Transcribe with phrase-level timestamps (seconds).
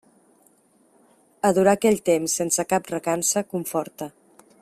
[1.49, 4.11] Adorar aquell temps sense cap recança conforta.